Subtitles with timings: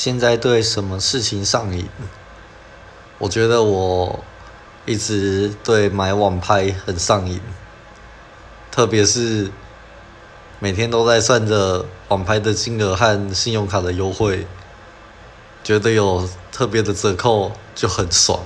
[0.00, 1.88] 现在对什么事情上瘾？
[3.18, 4.22] 我觉得我
[4.86, 7.40] 一直对买网拍很上瘾
[8.70, 9.50] 特别是
[10.60, 14.46] 每天都在算着网拍的金额和信用卡的优惠
[15.64, 18.40] 觉得有特别的折扣就很爽。